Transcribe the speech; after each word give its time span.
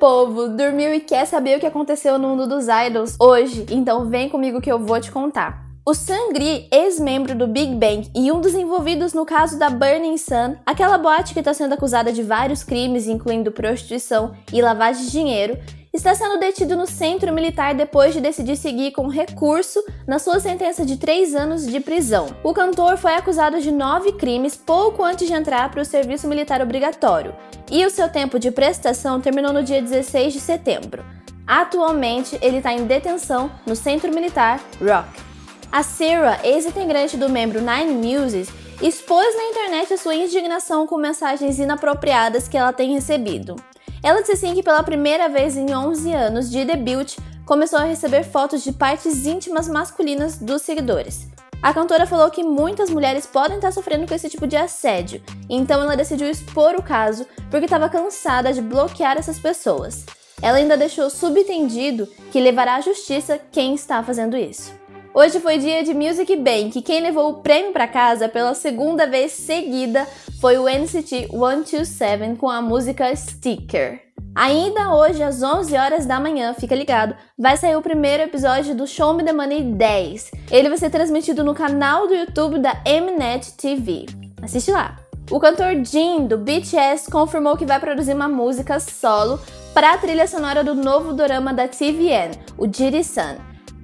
novo, 0.00 0.48
dormiu 0.48 0.94
e 0.94 1.00
quer 1.00 1.26
saber 1.26 1.56
o 1.56 1.60
que 1.60 1.66
aconteceu 1.66 2.18
no 2.18 2.28
mundo 2.28 2.46
dos 2.46 2.66
idols 2.68 3.16
hoje? 3.20 3.66
Então 3.70 4.08
vem 4.08 4.28
comigo 4.28 4.60
que 4.60 4.70
eu 4.70 4.78
vou 4.78 5.00
te 5.00 5.10
contar. 5.10 5.67
O 5.88 5.94
Sangri, 5.94 6.68
ex-membro 6.70 7.34
do 7.34 7.46
Big 7.46 7.74
Bang 7.74 8.10
e 8.14 8.30
um 8.30 8.42
dos 8.42 8.52
envolvidos 8.52 9.14
no 9.14 9.24
caso 9.24 9.58
da 9.58 9.70
Burning 9.70 10.18
Sun, 10.18 10.56
aquela 10.66 10.98
boate 10.98 11.32
que 11.32 11.38
está 11.38 11.54
sendo 11.54 11.72
acusada 11.72 12.12
de 12.12 12.22
vários 12.22 12.62
crimes, 12.62 13.06
incluindo 13.06 13.50
prostituição 13.50 14.36
e 14.52 14.60
lavagem 14.60 15.06
de 15.06 15.10
dinheiro, 15.10 15.58
está 15.90 16.14
sendo 16.14 16.38
detido 16.38 16.76
no 16.76 16.86
centro 16.86 17.32
militar 17.32 17.74
depois 17.74 18.12
de 18.12 18.20
decidir 18.20 18.56
seguir 18.56 18.92
com 18.92 19.08
recurso 19.08 19.82
na 20.06 20.18
sua 20.18 20.40
sentença 20.40 20.84
de 20.84 20.98
três 20.98 21.34
anos 21.34 21.66
de 21.66 21.80
prisão. 21.80 22.26
O 22.44 22.52
cantor 22.52 22.98
foi 22.98 23.14
acusado 23.14 23.58
de 23.58 23.72
nove 23.72 24.12
crimes 24.12 24.56
pouco 24.56 25.02
antes 25.02 25.26
de 25.26 25.32
entrar 25.32 25.70
para 25.70 25.80
o 25.80 25.86
serviço 25.86 26.28
militar 26.28 26.60
obrigatório, 26.60 27.34
e 27.70 27.86
o 27.86 27.90
seu 27.90 28.10
tempo 28.10 28.38
de 28.38 28.50
prestação 28.50 29.22
terminou 29.22 29.54
no 29.54 29.62
dia 29.62 29.80
16 29.80 30.34
de 30.34 30.40
setembro. 30.40 31.02
Atualmente, 31.46 32.38
ele 32.42 32.58
está 32.58 32.74
em 32.74 32.84
detenção 32.84 33.50
no 33.66 33.74
centro 33.74 34.12
militar 34.12 34.60
Rock. 34.78 35.27
A 35.70 35.82
Sarah, 35.82 36.40
ex-integrante 36.44 37.18
do 37.18 37.28
membro 37.28 37.60
Nine 37.60 37.92
Muses, 37.92 38.48
expôs 38.80 39.36
na 39.36 39.44
internet 39.44 39.92
a 39.92 39.98
sua 39.98 40.14
indignação 40.14 40.86
com 40.86 40.96
mensagens 40.96 41.58
inapropriadas 41.58 42.48
que 42.48 42.56
ela 42.56 42.72
tem 42.72 42.94
recebido. 42.94 43.54
Ela 44.02 44.20
disse 44.20 44.32
assim 44.32 44.54
que 44.54 44.62
pela 44.62 44.82
primeira 44.82 45.28
vez 45.28 45.58
em 45.58 45.74
11 45.74 46.10
anos 46.14 46.50
de 46.50 46.64
debut, 46.64 47.18
começou 47.44 47.78
a 47.78 47.84
receber 47.84 48.24
fotos 48.24 48.64
de 48.64 48.72
partes 48.72 49.26
íntimas 49.26 49.68
masculinas 49.68 50.38
dos 50.38 50.62
seguidores. 50.62 51.28
A 51.62 51.74
cantora 51.74 52.06
falou 52.06 52.30
que 52.30 52.42
muitas 52.42 52.88
mulheres 52.88 53.26
podem 53.26 53.56
estar 53.56 53.72
sofrendo 53.72 54.06
com 54.06 54.14
esse 54.14 54.30
tipo 54.30 54.46
de 54.46 54.56
assédio, 54.56 55.22
então 55.50 55.82
ela 55.82 55.96
decidiu 55.96 56.30
expor 56.30 56.76
o 56.76 56.82
caso 56.82 57.26
porque 57.50 57.66
estava 57.66 57.90
cansada 57.90 58.54
de 58.54 58.62
bloquear 58.62 59.18
essas 59.18 59.38
pessoas. 59.38 60.06
Ela 60.40 60.58
ainda 60.58 60.78
deixou 60.78 61.10
subentendido 61.10 62.06
que 62.32 62.40
levará 62.40 62.76
à 62.76 62.80
justiça 62.80 63.38
quem 63.52 63.74
está 63.74 64.02
fazendo 64.02 64.36
isso. 64.36 64.72
Hoje 65.14 65.40
foi 65.40 65.58
dia 65.58 65.82
de 65.82 65.94
Music 65.94 66.36
Bank. 66.36 66.82
Quem 66.82 67.00
levou 67.00 67.30
o 67.30 67.34
prêmio 67.42 67.72
para 67.72 67.88
casa 67.88 68.28
pela 68.28 68.54
segunda 68.54 69.06
vez 69.06 69.32
seguida 69.32 70.06
foi 70.40 70.58
o 70.58 70.68
NCT 70.68 71.28
127 71.30 72.36
com 72.36 72.48
a 72.48 72.60
música 72.60 73.14
Sticker. 73.16 74.02
Ainda 74.34 74.94
hoje, 74.94 75.22
às 75.22 75.42
11 75.42 75.76
horas 75.76 76.06
da 76.06 76.20
manhã, 76.20 76.54
fica 76.54 76.74
ligado, 76.74 77.16
vai 77.36 77.56
sair 77.56 77.74
o 77.74 77.82
primeiro 77.82 78.22
episódio 78.22 78.74
do 78.74 78.86
Show 78.86 79.14
Me 79.14 79.24
The 79.24 79.32
Money 79.32 79.62
10. 79.74 80.30
Ele 80.50 80.68
vai 80.68 80.78
ser 80.78 80.90
transmitido 80.90 81.42
no 81.42 81.54
canal 81.54 82.06
do 82.06 82.14
YouTube 82.14 82.58
da 82.58 82.74
Mnet 82.86 83.54
TV. 83.54 84.06
Assiste 84.42 84.70
lá. 84.70 84.96
O 85.30 85.40
cantor 85.40 85.84
Jin, 85.84 86.26
do 86.26 86.38
BTS, 86.38 87.10
confirmou 87.10 87.56
que 87.56 87.66
vai 87.66 87.80
produzir 87.80 88.14
uma 88.14 88.28
música 88.28 88.78
solo 88.78 89.40
para 89.74 89.92
a 89.92 89.98
trilha 89.98 90.26
sonora 90.26 90.62
do 90.62 90.74
novo 90.74 91.12
dorama 91.12 91.52
da 91.52 91.66
TVN, 91.66 92.30
o 92.56 92.66
Jiri-san. 92.66 93.36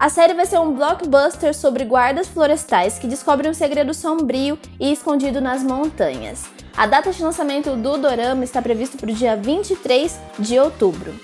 A 0.04 0.10
série 0.10 0.34
vai 0.34 0.44
ser 0.44 0.60
um 0.60 0.74
blockbuster 0.74 1.54
sobre 1.54 1.82
guardas 1.82 2.28
florestais 2.28 2.98
que 2.98 3.06
descobrem 3.06 3.50
um 3.50 3.54
segredo 3.54 3.94
sombrio 3.94 4.58
e 4.78 4.92
escondido 4.92 5.40
nas 5.40 5.62
montanhas. 5.62 6.44
A 6.76 6.86
data 6.86 7.10
de 7.10 7.22
lançamento 7.22 7.74
do 7.74 7.96
dorama 7.96 8.44
está 8.44 8.60
prevista 8.60 8.98
para 8.98 9.10
o 9.10 9.14
dia 9.14 9.34
23 9.34 10.20
de 10.38 10.58
outubro. 10.58 11.18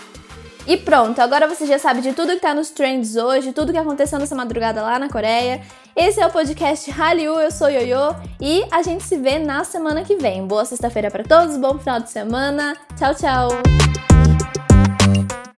E 0.66 0.78
pronto, 0.78 1.20
agora 1.20 1.46
você 1.46 1.66
já 1.66 1.78
sabe 1.78 2.00
de 2.00 2.14
tudo 2.14 2.28
que 2.28 2.36
está 2.36 2.54
nos 2.54 2.70
trends 2.70 3.16
hoje, 3.16 3.52
tudo 3.52 3.70
que 3.70 3.76
aconteceu 3.76 4.18
nessa 4.18 4.34
madrugada 4.34 4.80
lá 4.80 4.98
na 4.98 5.10
Coreia. 5.10 5.60
Esse 5.94 6.18
é 6.18 6.26
o 6.26 6.30
podcast 6.30 6.90
Hallyu, 6.90 7.38
eu 7.38 7.50
sou 7.50 7.68
Yoyo 7.68 8.16
e 8.40 8.64
a 8.70 8.80
gente 8.80 9.04
se 9.04 9.18
vê 9.18 9.38
na 9.38 9.62
semana 9.62 10.04
que 10.04 10.16
vem. 10.16 10.46
Boa 10.46 10.64
sexta-feira 10.64 11.10
para 11.10 11.22
todos, 11.22 11.58
bom 11.58 11.78
final 11.78 12.00
de 12.00 12.08
semana. 12.08 12.74
Tchau, 12.96 13.14
tchau. 13.14 13.89